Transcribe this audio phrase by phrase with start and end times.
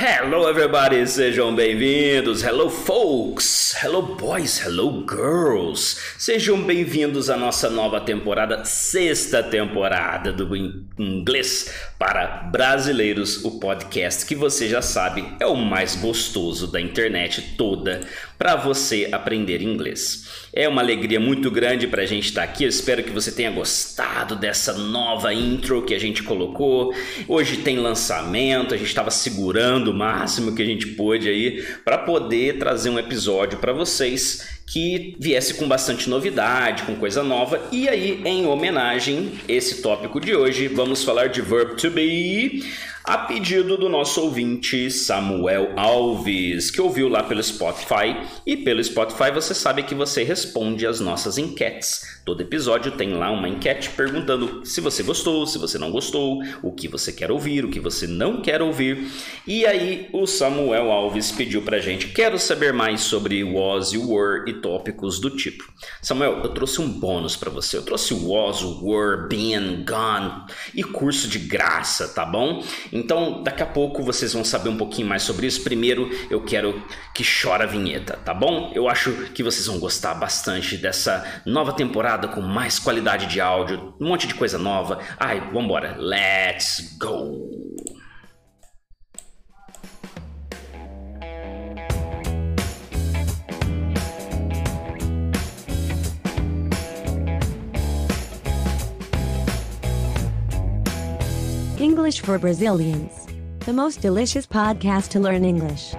[0.00, 1.04] Hello, everybody!
[1.08, 2.40] Sejam bem-vindos!
[2.44, 3.74] Hello, folks!
[3.82, 4.64] Hello, boys!
[4.64, 5.96] Hello, girls!
[6.16, 14.36] Sejam bem-vindos à nossa nova temporada, sexta temporada do Inglês para Brasileiros, o podcast que
[14.36, 18.02] você já sabe é o mais gostoso da internet toda
[18.38, 20.28] para você aprender inglês.
[20.52, 22.64] É uma alegria muito grande para a gente estar tá aqui.
[22.64, 26.94] Eu espero que você tenha gostado dessa nova intro que a gente colocou.
[27.26, 31.98] Hoje tem lançamento, a gente estava segurando o máximo que a gente pôde aí para
[31.98, 37.60] poder trazer um episódio para vocês que viesse com bastante novidade, com coisa nova.
[37.72, 42.62] E aí, em homenagem a esse tópico de hoje, vamos falar de verb to be
[43.08, 48.14] a pedido do nosso ouvinte Samuel Alves, que ouviu lá pelo Spotify.
[48.44, 52.20] E pelo Spotify você sabe que você responde às nossas enquetes.
[52.22, 56.70] Todo episódio tem lá uma enquete perguntando se você gostou, se você não gostou, o
[56.70, 59.08] que você quer ouvir, o que você não quer ouvir.
[59.46, 64.42] E aí o Samuel Alves pediu pra gente: quero saber mais sobre was e were
[64.46, 65.64] e tópicos do tipo.
[66.02, 67.76] Samuel, eu trouxe um bônus para você.
[67.76, 72.62] Eu trouxe was, were, been, gone e curso de graça, tá bom?
[72.92, 75.62] Então, daqui a pouco vocês vão saber um pouquinho mais sobre isso.
[75.62, 76.82] Primeiro, eu quero
[77.14, 78.72] que chora a vinheta, tá bom?
[78.74, 83.94] Eu acho que vocês vão gostar bastante dessa nova temporada com mais qualidade de áudio,
[84.00, 84.98] um monte de coisa nova.
[85.18, 85.96] Ai, vambora.
[85.98, 87.57] Let's go!
[102.08, 103.26] English for Brazilians.
[103.66, 105.94] The most delicious podcast to learn English.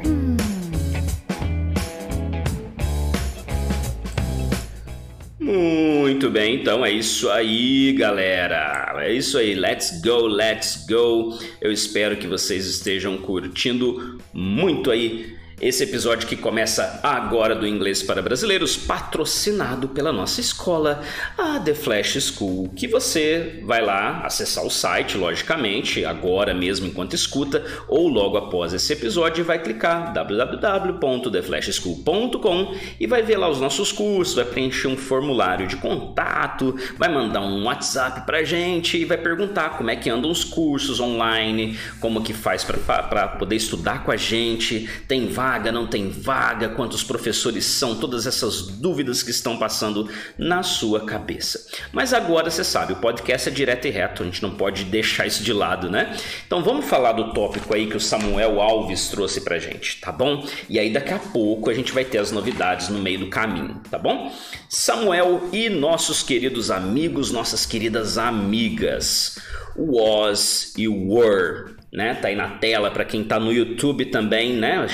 [5.40, 8.92] Muito bem, então é isso aí, galera.
[8.98, 11.38] É isso aí, let's go, let's go.
[11.62, 18.02] Eu espero que vocês estejam curtindo muito aí esse episódio que começa agora do Inglês
[18.02, 21.02] para Brasileiros, patrocinado pela nossa escola,
[21.38, 27.14] a The Flash School, que você vai lá acessar o site, logicamente, agora mesmo enquanto
[27.14, 33.60] escuta, ou logo após esse episódio, e vai clicar www.theflashschool.com e vai ver lá os
[33.60, 39.04] nossos cursos, vai preencher um formulário de contato, vai mandar um WhatsApp pra gente e
[39.04, 44.06] vai perguntar como é que andam os cursos online, como que faz para poder estudar
[44.06, 49.24] com a gente, tem vários vaga, não tem vaga, quantos professores são, todas essas dúvidas
[49.24, 51.66] que estão passando na sua cabeça.
[51.92, 55.26] Mas agora você sabe, o podcast é direto e reto, a gente não pode deixar
[55.26, 56.16] isso de lado, né?
[56.46, 60.46] Então vamos falar do tópico aí que o Samuel Alves trouxe pra gente, tá bom?
[60.70, 63.82] E aí daqui a pouco a gente vai ter as novidades no meio do caminho,
[63.90, 64.32] tá bom?
[64.70, 69.40] Samuel e nossos queridos amigos, nossas queridas amigas,
[69.76, 72.14] was e were, né?
[72.14, 74.86] Tá aí na tela para quem tá no YouTube também, né?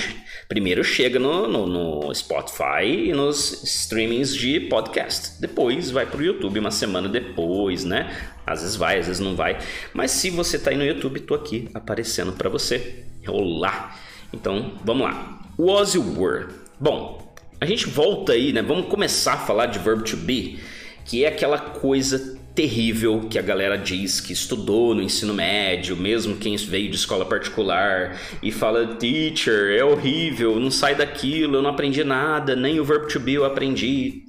[0.47, 5.41] Primeiro chega no, no, no, Spotify e nos streamings de podcast.
[5.41, 8.16] Depois vai para o YouTube uma semana depois, né?
[8.45, 9.57] Às vezes vai, às vezes não vai.
[9.91, 13.05] Mas se você está aí no YouTube, tô aqui aparecendo para você.
[13.28, 13.97] Olá!
[14.31, 15.50] Então, vamos lá.
[15.57, 16.45] Was you were?
[16.79, 18.61] Bom, a gente volta aí, né?
[18.61, 20.59] Vamos começar a falar de verb to be,
[21.05, 26.38] que é aquela coisa terrível que a galera diz que estudou no ensino médio, mesmo
[26.38, 31.69] quem veio de escola particular e fala teacher, é horrível, não sai daquilo, eu não
[31.69, 34.23] aprendi nada, nem o verb to be eu aprendi.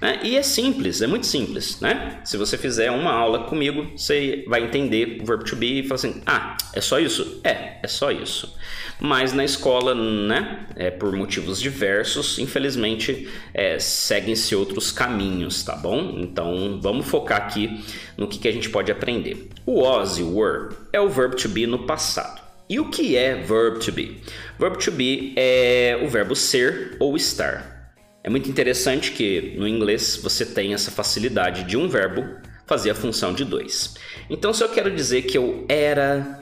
[0.00, 0.20] Né?
[0.22, 2.20] E é simples, é muito simples, né?
[2.24, 5.94] Se você fizer uma aula comigo, você vai entender o verb to be e falar
[5.94, 7.40] assim, ah, é só isso?
[7.42, 8.54] É, é só isso
[9.00, 16.16] mas na escola, né, é, por motivos diversos, infelizmente, é, seguem-se outros caminhos, tá bom?
[16.18, 17.80] Então vamos focar aqui
[18.16, 19.48] no que, que a gente pode aprender.
[19.64, 22.40] O was e were é o verbo to be no passado.
[22.68, 24.20] E o que é verb to be?
[24.58, 27.92] Verb to be é o verbo ser ou estar.
[28.22, 32.24] É muito interessante que no inglês você tem essa facilidade de um verbo
[32.66, 33.96] fazer a função de dois.
[34.28, 36.38] Então, se eu quero dizer que eu era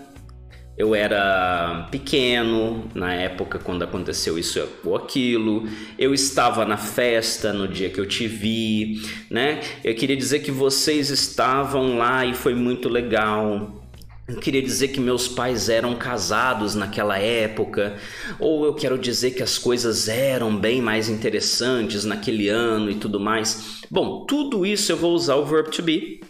[0.79, 5.69] eu era pequeno na época quando aconteceu isso ou aquilo.
[5.99, 9.61] Eu estava na festa no dia que eu te vi, né?
[9.83, 13.85] Eu queria dizer que vocês estavam lá e foi muito legal.
[14.29, 17.97] Eu queria dizer que meus pais eram casados naquela época,
[18.39, 23.19] ou eu quero dizer que as coisas eram bem mais interessantes naquele ano e tudo
[23.19, 23.81] mais.
[23.91, 26.21] Bom, tudo isso eu vou usar o verb to be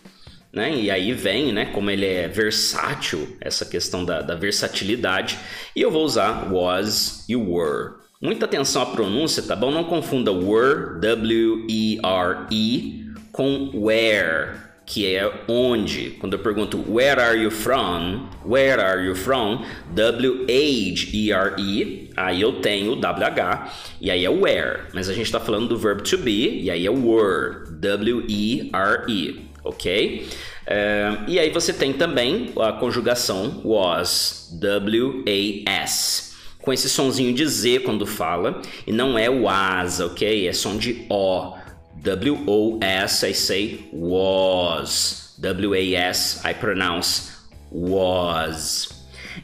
[0.53, 0.75] né?
[0.75, 5.39] E aí vem, né, como ele é versátil, essa questão da, da versatilidade,
[5.75, 7.95] e eu vou usar was e were.
[8.21, 9.71] Muita atenção à pronúncia, tá bom?
[9.71, 11.79] Não confunda were, W-E-R-E,
[13.31, 16.17] com where, que é onde.
[16.19, 18.29] Quando eu pergunto where are you from?
[18.45, 19.65] Where are you from?
[19.95, 20.49] W-H-E-R-E.
[22.17, 24.81] Aí eu tenho W-H e aí é where.
[24.93, 27.71] Mas a gente está falando do verbo to be e aí é were.
[27.71, 29.48] W-E-R-E.
[29.69, 30.27] Ok?
[30.67, 34.49] Uh, e aí você tem também a conjugação was.
[34.61, 36.29] W-A-S
[36.69, 40.47] com esse sonzinho de Z quando fala, e não é o asa, ok?
[40.47, 41.57] É som de O.
[41.95, 45.35] W-O-S, I say was.
[45.39, 47.33] W-A-S, I pronounce
[47.73, 48.91] was.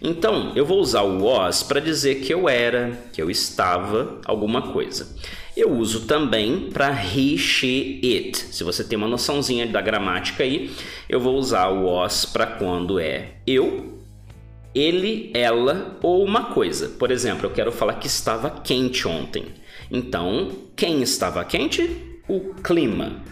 [0.02, 4.72] Então, eu vou usar o was para dizer que eu era, que eu estava alguma
[4.72, 5.08] coisa.
[5.56, 8.36] Eu uso também para he, she, it.
[8.36, 10.70] Se você tem uma noçãozinha da gramática aí,
[11.08, 14.02] eu vou usar o was para quando é eu,
[14.74, 16.88] ele, ela ou uma coisa.
[16.88, 19.46] Por exemplo, eu quero falar que estava quente ontem.
[19.90, 22.14] Então, quem estava quente?
[22.28, 23.22] o clima.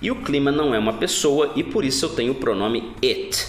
[0.00, 3.46] E o clima não é uma pessoa e por isso eu tenho o pronome it,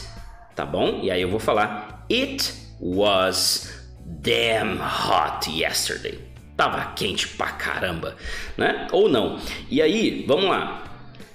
[0.56, 1.00] tá bom?
[1.02, 3.70] E aí eu vou falar It was
[4.06, 6.31] damn hot yesterday.
[6.62, 8.16] Tava quente pra caramba,
[8.56, 8.86] né?
[8.92, 9.40] Ou não.
[9.68, 10.84] E aí, vamos lá.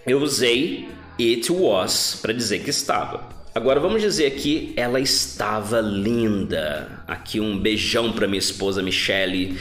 [0.07, 0.89] Eu usei
[1.19, 3.29] it was para dizer que estava.
[3.53, 7.03] Agora vamos dizer aqui, ela estava linda.
[7.09, 9.59] Aqui um beijão para minha esposa Michelle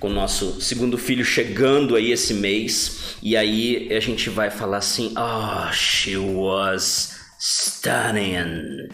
[0.00, 3.14] com o nosso segundo filho chegando aí esse mês.
[3.22, 7.13] E aí a gente vai falar assim: Oh, she was
[7.46, 8.88] stunning.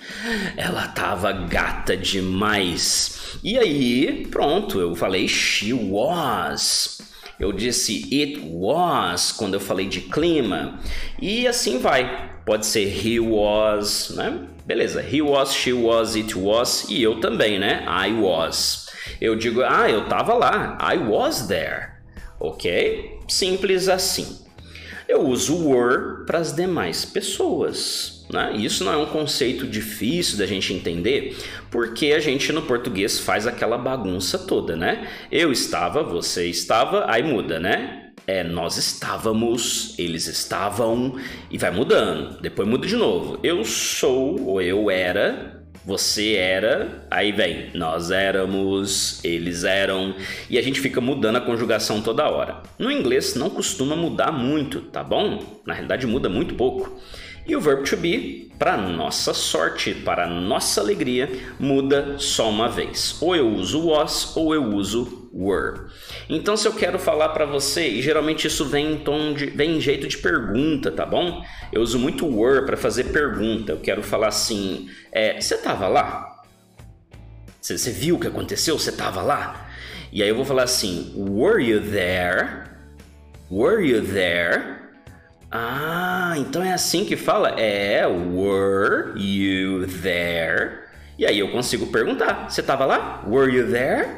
[0.57, 3.39] Ela tava gata demais.
[3.45, 7.01] E aí, pronto, eu falei she was.
[7.39, 10.81] Eu disse it was quando eu falei de clima.
[11.23, 12.29] E assim vai.
[12.45, 14.41] Pode ser he was, né?
[14.67, 17.85] Beleza, he was, she was, it was e eu também, né?
[17.87, 18.89] I was.
[19.21, 20.77] Eu digo, ah, eu tava lá.
[20.83, 21.91] I was there.
[22.41, 23.21] Ok?
[23.29, 24.40] Simples assim.
[25.11, 28.25] Eu uso were para as demais pessoas.
[28.33, 28.53] Né?
[28.59, 31.37] Isso não é um conceito difícil da gente entender,
[31.69, 35.09] porque a gente no português faz aquela bagunça toda, né?
[35.29, 38.13] Eu estava, você estava, aí muda, né?
[38.25, 41.17] É, nós estávamos, eles estavam,
[41.51, 42.41] e vai mudando.
[42.41, 43.37] Depois muda de novo.
[43.43, 50.15] Eu sou, ou eu era, você era, aí vem, nós éramos, eles eram,
[50.49, 52.63] e a gente fica mudando a conjugação toda hora.
[52.79, 55.61] No inglês não costuma mudar muito, tá bom?
[55.67, 56.97] Na realidade muda muito pouco.
[57.47, 63.17] E o verbo to be, para nossa sorte, para nossa alegria, muda só uma vez.
[63.21, 65.89] Ou eu uso was ou eu uso were.
[66.29, 69.77] Então, se eu quero falar para você, e geralmente isso vem em tom de, vem
[69.77, 71.43] em jeito de pergunta, tá bom?
[71.73, 73.73] Eu uso muito were para fazer pergunta.
[73.73, 76.43] Eu quero falar assim: é, você tava lá?
[77.61, 78.79] Você, viu o que aconteceu?
[78.79, 79.71] Você tava lá?
[80.13, 82.65] E aí eu vou falar assim: Were you there?
[83.51, 84.80] Were you there?
[85.53, 87.51] Ah, então é assim que fala?
[87.61, 90.81] É, were you there?
[91.19, 93.25] E aí eu consigo perguntar: Você estava lá?
[93.27, 94.09] Were you there?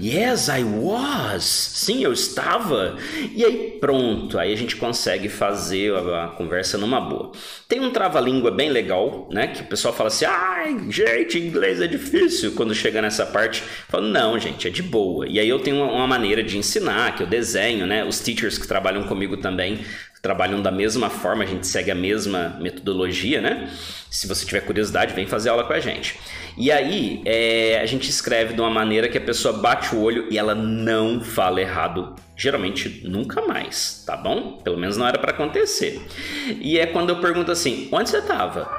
[0.00, 1.44] Yes, I was.
[1.44, 2.96] Sim, eu estava.
[3.34, 7.32] E aí pronto, aí a gente consegue fazer a, a conversa numa boa.
[7.68, 9.48] Tem um trava-língua bem legal, né?
[9.48, 12.52] Que o pessoal fala assim: ai, gente, inglês é difícil.
[12.52, 15.26] Quando chega nessa parte, falo: não, gente, é de boa.
[15.28, 18.04] E aí eu tenho uma, uma maneira de ensinar, que eu desenho, né?
[18.04, 19.80] Os teachers que trabalham comigo também
[20.24, 23.70] trabalham da mesma forma, a gente segue a mesma metodologia, né?
[24.10, 26.18] Se você tiver curiosidade, vem fazer aula com a gente.
[26.56, 30.26] E aí, é, a gente escreve de uma maneira que a pessoa bate o olho
[30.30, 32.14] e ela não fala errado.
[32.36, 34.58] Geralmente, nunca mais, tá bom?
[34.62, 36.00] Pelo menos não era para acontecer.
[36.60, 38.70] E é quando eu pergunto assim: onde você estava?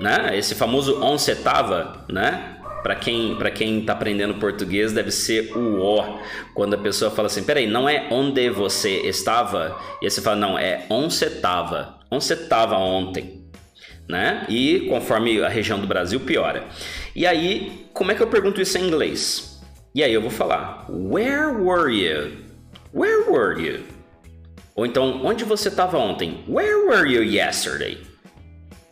[0.00, 0.36] Né?
[0.36, 2.56] Esse famoso onde você estava, né?
[2.82, 6.18] Para quem, para quem tá aprendendo português, deve ser o O.
[6.54, 9.78] Quando a pessoa fala assim, peraí, não é onde você estava?
[10.00, 11.98] E aí você fala, não, é onde você estava.
[12.10, 13.44] Onde você estava ontem?
[14.08, 14.46] Né?
[14.48, 16.64] E conforme a região do Brasil, piora.
[17.14, 19.49] E aí, como é que eu pergunto isso em inglês?
[19.92, 22.44] E aí eu vou falar, where were you?
[22.94, 23.80] Where were you?
[24.76, 26.44] Ou então, onde você estava ontem?
[26.46, 27.98] Where were you yesterday?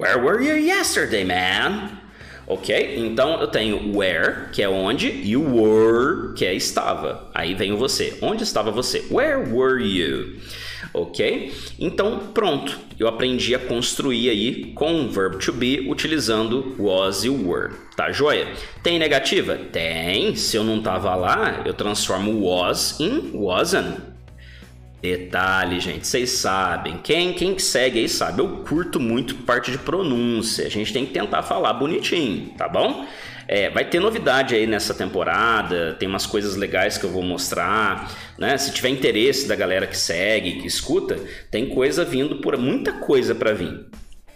[0.01, 2.01] Where were you yesterday, man?
[2.49, 2.97] Ok?
[2.97, 7.31] Então eu tenho where, que é onde, e o were, que é estava.
[7.33, 8.19] Aí vem o você.
[8.21, 9.05] Onde estava você?
[9.09, 10.41] Where were you?
[10.93, 11.53] Ok?
[11.79, 17.29] Então pronto, eu aprendi a construir aí com o verb to be utilizando was e
[17.29, 17.75] were.
[17.97, 18.49] Tá joia?
[18.83, 19.57] Tem negativa?
[19.57, 20.35] Tem.
[20.35, 24.09] Se eu não tava lá, eu transformo was em wasn't.
[25.01, 30.67] Detalhe, gente, vocês sabem, quem, quem segue aí sabe, eu curto muito parte de pronúncia,
[30.67, 33.07] a gente tem que tentar falar bonitinho, tá bom?
[33.51, 38.15] É, vai ter novidade aí nessa temporada, tem umas coisas legais que eu vou mostrar,
[38.37, 38.59] né?
[38.59, 41.19] Se tiver interesse da galera que segue, que escuta,
[41.51, 43.87] tem coisa vindo por muita coisa para vir.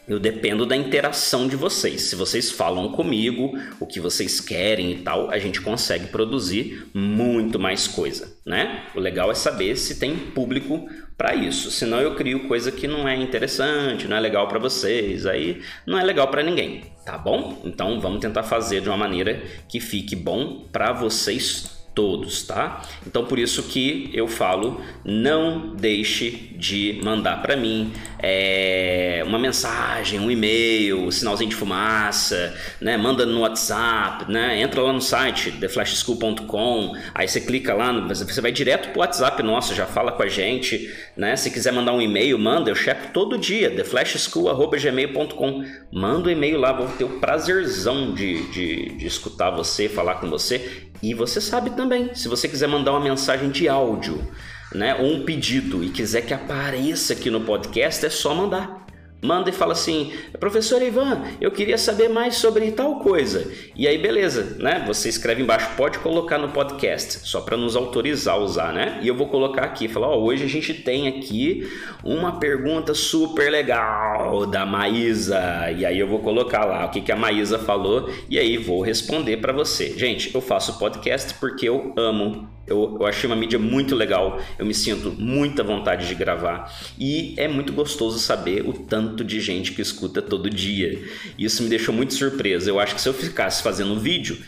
[0.07, 2.03] Eu dependo da interação de vocês.
[2.03, 7.59] Se vocês falam comigo o que vocês querem e tal, a gente consegue produzir muito
[7.59, 8.85] mais coisa, né?
[8.97, 11.71] O legal é saber se tem público para isso.
[11.71, 15.97] Senão eu crio coisa que não é interessante, não é legal para vocês, aí não
[15.97, 17.63] é legal para ninguém, tá bom?
[17.65, 22.83] Então vamos tentar fazer de uma maneira que fique bom para vocês todos, tá?
[23.07, 30.21] Então por isso que eu falo, não deixe de mandar para mim é, uma mensagem,
[30.21, 32.97] um e-mail, um sinalzinho de fumaça, né?
[32.97, 34.61] Manda no WhatsApp, né?
[34.61, 39.75] Entra lá no site theflashschool.com, aí você clica lá, você vai direto pro WhatsApp nosso,
[39.75, 41.37] já fala com a gente, né?
[41.37, 45.65] Se quiser mandar um e-mail, manda, eu checo todo dia, theflashschool@gmail.com.
[45.93, 50.31] Manda um e-mail lá, vou ter o prazerzão de, de, de escutar você, falar com
[50.31, 54.25] você e você sabe também, se você quiser mandar uma mensagem de áudio,
[54.73, 58.82] né, ou um pedido e quiser que apareça aqui no podcast, é só mandar
[59.23, 63.51] manda e fala assim: professor Ivan, eu queria saber mais sobre tal coisa.
[63.77, 64.83] E aí, beleza, né?
[64.87, 68.99] Você escreve embaixo, pode colocar no podcast, só para nos autorizar a usar, né?
[69.03, 71.71] E eu vou colocar aqui, falar: ó, hoje a gente tem aqui
[72.03, 75.71] uma pergunta super legal da Maísa.
[75.77, 78.83] E aí eu vou colocar lá o que, que a Maísa falou e aí vou
[78.83, 79.97] responder para você.
[79.97, 84.65] Gente, eu faço podcast porque eu amo eu, eu achei uma mídia muito legal, eu
[84.65, 89.73] me sinto muita vontade de gravar e é muito gostoso saber o tanto de gente
[89.73, 91.03] que escuta todo dia.
[91.39, 92.69] Isso me deixou muito surpreso.
[92.71, 94.39] Eu acho que se eu ficasse fazendo vídeo,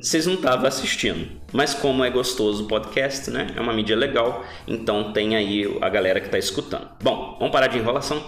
[0.00, 1.28] vocês não estavam assistindo.
[1.52, 3.48] Mas como é gostoso o podcast, né?
[3.56, 6.88] É uma mídia legal, então tem aí a galera que está escutando.
[7.02, 8.24] Bom, vamos parar de enrolação.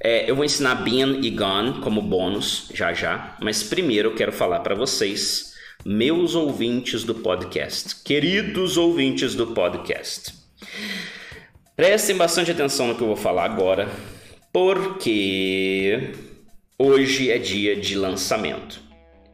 [0.00, 4.32] É, eu vou ensinar Been e Gone como bônus já já, mas primeiro eu quero
[4.32, 10.32] falar para vocês meus ouvintes do podcast, queridos ouvintes do podcast.
[11.76, 13.88] Prestem bastante atenção no que eu vou falar agora,
[14.54, 16.12] porque
[16.78, 18.80] hoje é dia de lançamento.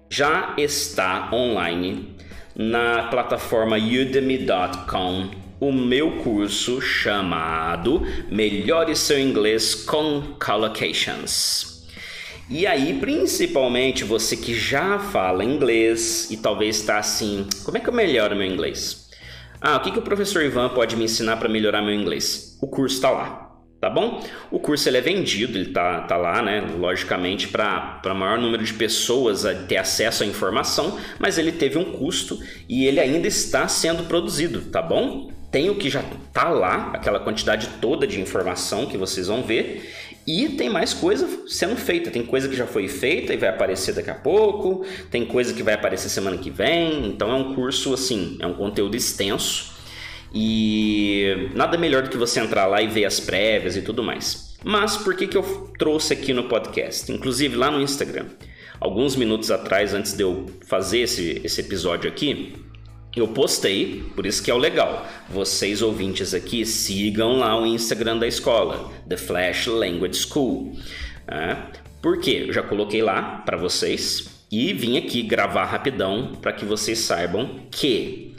[0.09, 2.17] Já está online
[2.57, 5.29] na plataforma udemy.com
[5.61, 8.01] o meu curso chamado
[8.31, 11.87] Melhore seu inglês com Collocations.
[12.49, 17.91] E aí, principalmente você que já fala inglês e talvez está assim, como é que
[17.91, 19.11] eu melhoro meu inglês?
[19.61, 22.57] Ah, o que, que o professor Ivan pode me ensinar para melhorar meu inglês?
[22.63, 23.50] O curso está lá,
[23.81, 24.23] tá bom?
[24.51, 26.61] O curso ele é vendido, ele tá, tá lá, né?
[26.79, 32.39] Logicamente, para maior número de pessoas ter acesso à informação, mas ele teve um custo
[32.69, 35.31] e ele ainda está sendo produzido, tá bom?
[35.51, 39.91] Tem o que já tá lá, aquela quantidade toda de informação que vocês vão ver,
[40.27, 42.11] e tem mais coisa sendo feita.
[42.11, 44.85] Tem coisa que já foi feita e vai aparecer daqui a pouco.
[45.11, 47.07] Tem coisa que vai aparecer semana que vem.
[47.07, 49.73] Então é um curso assim, é um conteúdo extenso.
[50.33, 54.57] E nada melhor do que você entrar lá e ver as prévias e tudo mais.
[54.63, 57.11] Mas por que, que eu trouxe aqui no podcast?
[57.11, 58.27] Inclusive lá no Instagram.
[58.79, 62.55] Alguns minutos atrás, antes de eu fazer esse, esse episódio aqui,
[63.17, 65.07] eu postei, por isso que é o legal.
[65.29, 70.77] Vocês ouvintes aqui sigam lá o Instagram da escola, The Flash Language School.
[71.27, 71.57] É,
[72.01, 72.45] por quê?
[72.47, 77.61] Eu já coloquei lá para vocês e vim aqui gravar rapidão para que vocês saibam
[77.71, 78.30] que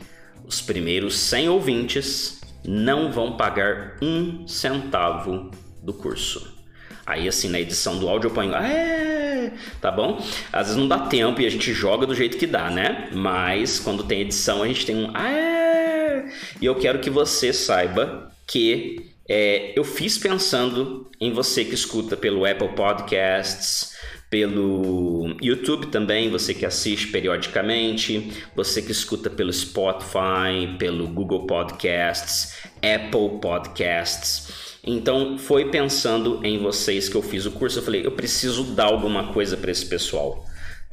[0.51, 5.50] os primeiros 100 ouvintes não vão pagar um centavo
[5.81, 6.60] do curso.
[7.05, 10.22] Aí, assim, na edição do áudio eu ponho, é, tá bom?
[10.51, 13.10] Às vezes não dá tempo e a gente joga do jeito que dá, né?
[13.13, 16.29] Mas quando tem edição a gente tem um, é.
[16.60, 22.17] E eu quero que você saiba que é, eu fiz pensando em você que escuta
[22.17, 23.93] pelo Apple Podcasts,
[24.32, 32.56] pelo YouTube também, você que assiste periodicamente, você que escuta pelo Spotify, pelo Google Podcasts,
[32.78, 34.80] Apple Podcasts.
[34.82, 37.80] Então foi pensando em vocês que eu fiz o curso.
[37.80, 40.46] Eu falei, eu preciso dar alguma coisa para esse pessoal,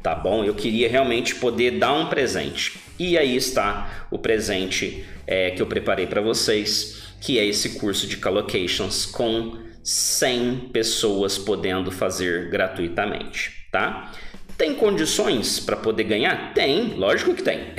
[0.03, 0.45] tá bom?
[0.45, 2.81] Eu queria realmente poder dar um presente.
[2.99, 8.09] E aí está o presente é, que eu preparei para vocês, que é esse curso
[8.09, 14.13] de Collocations com 100 pessoas podendo fazer gratuitamente, tá?
[14.55, 16.53] Tem condições para poder ganhar?
[16.53, 17.73] Tem, lógico que tem.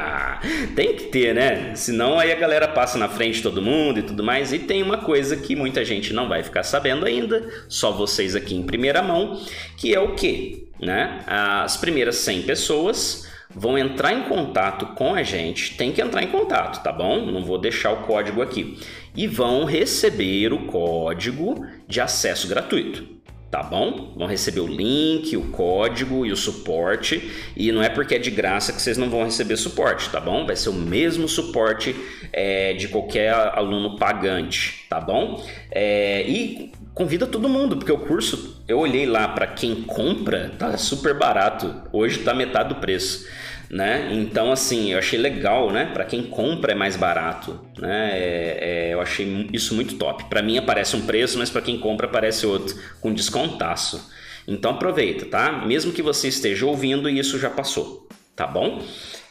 [0.74, 1.74] tem que ter, né?
[1.74, 4.54] Senão aí a galera passa na frente de todo mundo e tudo mais.
[4.54, 8.54] E tem uma coisa que muita gente não vai ficar sabendo ainda, só vocês aqui
[8.54, 9.38] em primeira mão,
[9.76, 11.20] que é o que, né?
[11.26, 16.28] As primeiras 100 pessoas vão entrar em contato com a gente, tem que entrar em
[16.28, 17.26] contato, tá bom?
[17.26, 18.78] Não vou deixar o código aqui.
[19.16, 23.14] E vão receber o código de acesso gratuito
[23.54, 24.12] tá bom?
[24.16, 27.30] Vão receber o link, o código e o suporte.
[27.56, 30.44] E não é porque é de graça que vocês não vão receber suporte, tá bom?
[30.44, 31.94] Vai ser o mesmo suporte
[32.32, 35.40] é, de qualquer aluno pagante, tá bom?
[35.70, 40.76] É, e convida todo mundo, porque o curso, eu olhei lá para quem compra, tá
[40.78, 41.82] super barato.
[41.92, 43.26] Hoje tá metade do preço
[43.70, 44.08] né?
[44.12, 45.86] Então, assim, eu achei legal, né?
[45.92, 48.10] Para quem compra é mais barato, né?
[48.12, 50.24] É, é, eu achei isso muito top.
[50.24, 54.12] Para mim aparece um preço, mas para quem compra aparece outro, com descontaço.
[54.46, 55.64] Então aproveita, tá?
[55.66, 58.82] Mesmo que você esteja ouvindo e isso já passou, tá bom?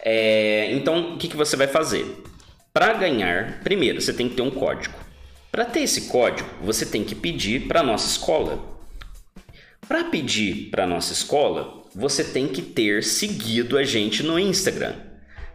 [0.03, 2.05] É, então, o que, que você vai fazer?
[2.73, 4.95] Para ganhar, primeiro você tem que ter um código.
[5.53, 8.57] Para ter esse código, você tem que pedir para nossa escola.
[9.87, 14.95] Para pedir para nossa escola, você tem que ter seguido a gente no Instagram.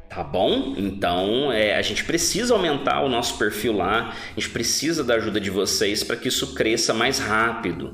[0.08, 0.76] Tá bom?
[0.78, 5.40] Então é, a gente precisa aumentar o nosso perfil lá, a gente precisa da ajuda
[5.40, 7.92] de vocês para que isso cresça mais rápido.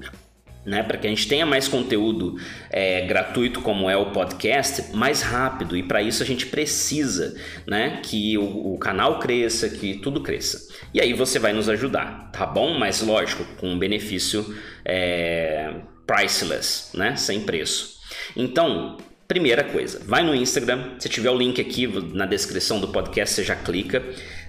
[0.65, 2.37] Né, para que a gente tenha mais conteúdo
[2.71, 8.01] é, gratuito como é o podcast mais rápido e para isso a gente precisa né,
[8.03, 10.73] que o, o, canal cresça, que tudo cresça.
[10.95, 12.79] E aí você vai nos ajudar, tá bom?
[12.79, 14.57] Mas lógico, com um benefício
[14.87, 15.75] é,
[16.07, 17.99] priceless, né, sem preço.
[18.35, 18.97] Então,
[19.29, 23.45] primeira coisa, vai no Instagram, se tiver o link aqui na descrição do podcast, você
[23.45, 24.03] já clica,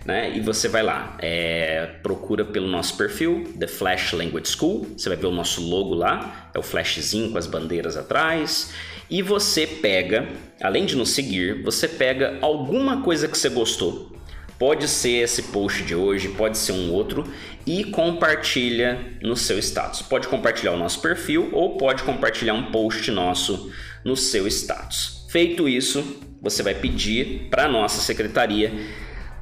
[0.06, 0.32] né?
[0.36, 5.18] E você vai lá, é, procura pelo nosso perfil, The Flash Language School, você vai
[5.18, 8.72] ver o nosso logo lá, é o flashzinho com as bandeiras atrás,
[9.10, 10.28] e você pega,
[10.62, 14.16] além de nos seguir, você pega alguma coisa que você gostou,
[14.58, 17.26] Pode ser esse post de hoje, pode ser um outro
[17.66, 20.02] e compartilha no seu status.
[20.02, 23.70] Pode compartilhar o nosso perfil ou pode compartilhar um post nosso
[24.04, 25.26] no seu status.
[25.30, 28.72] Feito isso, você vai pedir para a nossa secretaria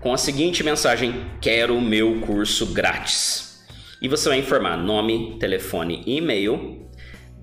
[0.03, 3.63] com a seguinte mensagem: Quero meu curso grátis.
[4.01, 6.85] E você vai informar nome, telefone e e-mail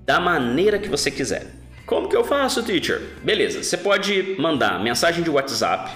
[0.05, 1.47] da maneira que você quiser.
[1.87, 3.01] Como que eu faço, teacher?
[3.23, 5.89] Beleza, você pode mandar mensagem de WhatsApp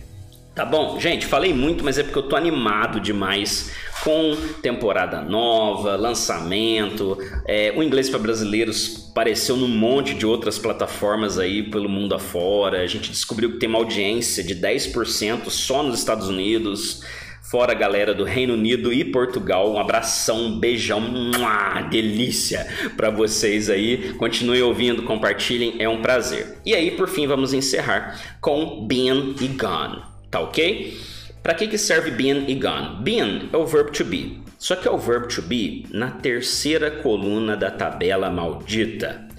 [0.52, 0.98] Tá bom?
[0.98, 3.70] Gente, falei muito, mas é porque eu tô animado demais
[4.02, 7.16] com temporada nova, lançamento.
[7.46, 12.82] É, o Inglês para Brasileiros apareceu num monte de outras plataformas aí pelo mundo afora.
[12.82, 17.02] A gente descobriu que tem uma audiência de 10% só nos Estados Unidos.
[17.50, 23.10] Fora a galera do Reino Unido e Portugal, um abração, um beijão, uma delícia para
[23.10, 24.14] vocês aí.
[24.14, 26.58] Continuem ouvindo, compartilhem, é um prazer.
[26.64, 30.96] E aí, por fim, vamos encerrar com Been e Gone tá ok?
[31.42, 33.02] Para que, que serve been e gone?
[33.02, 36.90] Been é o verbo to be, só que é o verbo to be na terceira
[36.90, 39.29] coluna da tabela maldita.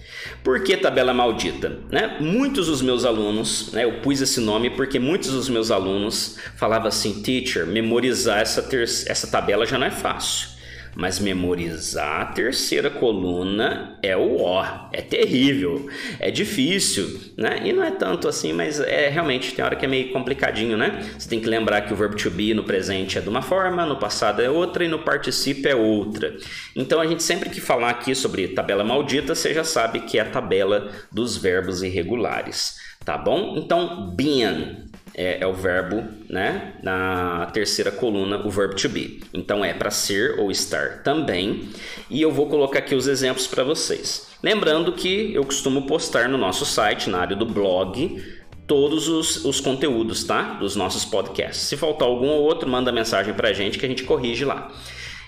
[0.43, 1.79] Por que tabela maldita?
[1.91, 2.17] Né?
[2.19, 6.87] Muitos dos meus alunos, né, eu pus esse nome porque muitos dos meus alunos falavam
[6.87, 8.67] assim, teacher, memorizar essa,
[9.07, 10.49] essa tabela já não é fácil.
[10.95, 17.61] Mas memorizar a terceira coluna é o ó, é terrível, é difícil, né?
[17.63, 21.03] E não é tanto assim, mas é realmente tem hora que é meio complicadinho, né?
[21.17, 23.85] Você tem que lembrar que o verbo to be no presente é de uma forma,
[23.85, 26.35] no passado é outra e no particípio é outra.
[26.75, 30.21] Então a gente sempre que falar aqui sobre tabela maldita, você já sabe que é
[30.21, 32.75] a tabela dos verbos irregulares,
[33.05, 33.55] tá bom?
[33.57, 36.73] Então, been é, é, o verbo, né?
[36.81, 39.21] Na terceira coluna, o verbo to be.
[39.33, 41.69] Então é para ser ou estar também.
[42.09, 44.27] E eu vou colocar aqui os exemplos para vocês.
[44.41, 48.23] Lembrando que eu costumo postar no nosso site, na área do blog,
[48.65, 50.53] todos os, os conteúdos, tá?
[50.53, 51.67] Dos nossos podcasts.
[51.67, 54.71] Se faltar algum ou outro, manda mensagem para a gente que a gente corrige lá.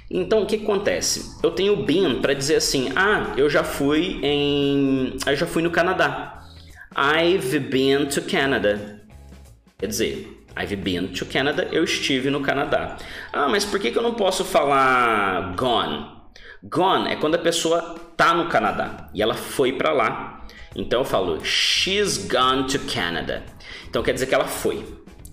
[0.10, 1.38] Então o que, acontece?
[1.42, 5.72] Eu tenho been para dizer assim: ah, eu já fui em, eu já fui no
[5.72, 6.42] Canadá.
[6.96, 8.93] I've been to Canada.
[9.84, 12.96] Quer dizer, I've been to Canada, eu estive no Canadá.
[13.34, 16.06] Ah, mas por que, que eu não posso falar gone?
[16.64, 17.82] Gone é quando a pessoa
[18.16, 20.48] tá no Canadá e ela foi para lá.
[20.74, 23.44] Então eu falo she's gone to Canada.
[23.90, 24.86] Então quer dizer que ela foi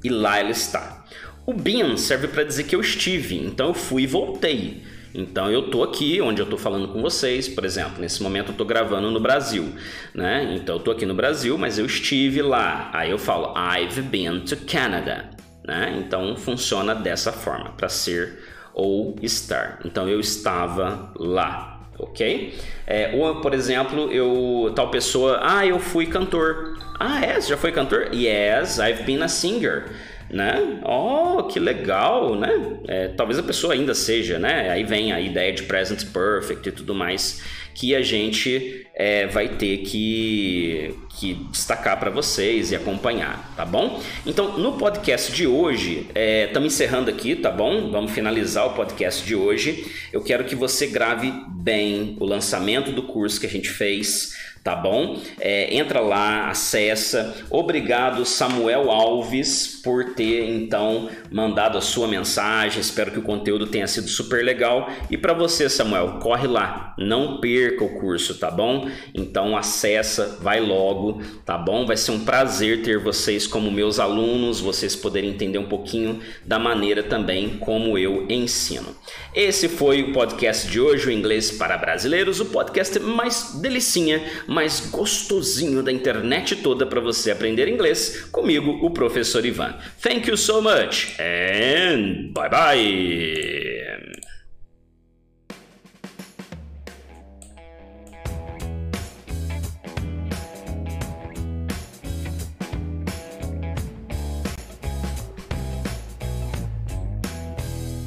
[0.03, 1.05] e lá ela está.
[1.47, 4.83] O been serve para dizer que eu estive, então eu fui e voltei.
[5.15, 8.57] Então eu tô aqui onde eu tô falando com vocês, por exemplo, nesse momento eu
[8.57, 9.73] tô gravando no Brasil,
[10.15, 10.55] né?
[10.55, 12.91] Então eu tô aqui no Brasil, mas eu estive lá.
[12.93, 15.31] Aí eu falo I've been to Canada,
[15.67, 15.97] né?
[15.99, 18.39] Então funciona dessa forma, para ser
[18.73, 19.81] ou estar.
[19.85, 22.55] Então eu estava lá, ok?
[22.87, 26.79] É, ou por exemplo, eu tal pessoa, ah, eu fui cantor.
[26.99, 27.41] Ah, é?
[27.41, 28.15] Você já foi cantor?
[28.15, 29.91] Yes, I've been a singer
[30.31, 30.81] né?
[30.85, 32.79] Oh, que legal, né?
[32.87, 34.71] É, talvez a pessoa ainda seja, né?
[34.71, 37.43] Aí vem a ideia de present perfect e tudo mais
[37.75, 44.03] que a gente é, vai ter que, que destacar para vocês e acompanhar, tá bom?
[44.27, 46.07] Então, no podcast de hoje,
[46.45, 47.91] estamos é, encerrando aqui, tá bom?
[47.91, 49.87] Vamos finalizar o podcast de hoje.
[50.13, 54.77] Eu quero que você grave bem o lançamento do curso que a gente fez tá
[54.77, 55.19] bom?
[55.39, 57.35] É, entra lá, acessa.
[57.49, 62.81] Obrigado, Samuel Alves, por ter então mandado a sua mensagem.
[62.81, 64.91] Espero que o conteúdo tenha sido super legal.
[65.11, 68.89] E para você, Samuel, corre lá, não perca o curso, tá bom?
[69.15, 71.87] Então acessa, vai logo, tá bom?
[71.87, 76.59] Vai ser um prazer ter vocês como meus alunos, vocês poderem entender um pouquinho da
[76.59, 78.95] maneira também como eu ensino.
[79.35, 84.81] Esse foi o podcast de hoje, o Inglês para Brasileiros, o podcast mais delicinha mais
[84.91, 89.77] gostosinho da internet toda para você aprender inglês comigo, o professor Ivan.
[90.03, 93.71] Thank you so much and bye bye.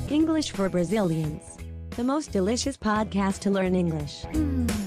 [0.10, 1.58] English for Brazilians.
[1.92, 4.26] The most delicious podcast to learn English.
[4.34, 4.83] Mm.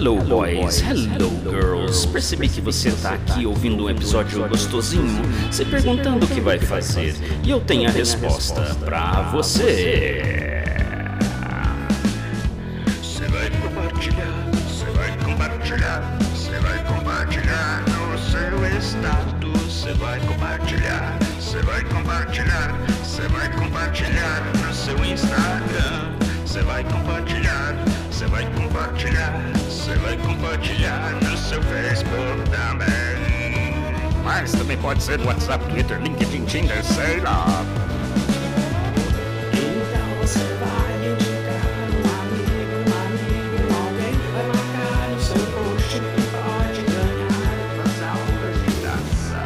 [0.00, 2.06] Hello boys, hello girls.
[2.06, 7.14] Percebi que você está aqui ouvindo um episódio gostosinho, se perguntando o que vai fazer,
[7.44, 10.62] e eu tenho a resposta para você.
[13.02, 21.18] Você vai compartilhar, você vai compartilhar, você vai compartilhar no seu estado, você vai compartilhar,
[21.38, 27.76] você vai compartilhar, você vai compartilhar no seu Instagram, você vai compartilhar,
[28.10, 29.49] você vai compartilhar.
[30.60, 33.74] Compartilhar no seu Facebook também.
[34.22, 37.64] Mas também pode ser no WhatsApp, Twitter, LinkedIn, Tinder, sei lá.
[39.54, 41.64] Então você vai indicar
[41.96, 47.30] um amigo, um amigo, alguém que vai marcar no seu post e pode ganhar
[47.86, 49.40] as aulas de graça.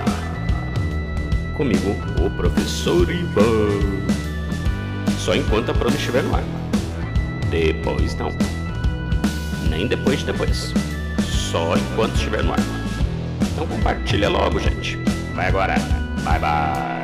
[1.54, 4.04] Comigo, o professor Ivan.
[5.16, 6.42] Só enquanto a prova estiver no ar.
[7.50, 8.32] Depois não
[9.74, 10.72] nem depois de depois.
[11.54, 12.58] Só enquanto estiver no ar.
[13.40, 14.96] Então compartilha logo, gente.
[15.36, 15.76] Vai agora.
[16.24, 17.03] Bye bye.